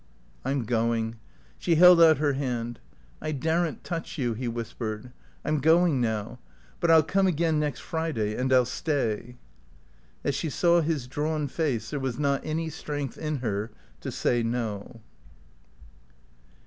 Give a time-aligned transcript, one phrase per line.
[0.43, 1.17] "I'm going."
[1.59, 2.79] She held out her hand.
[3.21, 5.11] "I daren't touch you," he whispered.
[5.45, 6.39] "I'm going now.
[6.79, 9.35] But I'll come again next Friday, and I'll stay."
[10.23, 13.69] As she saw his drawn face there was not any strength in her
[13.99, 15.01] to say "No."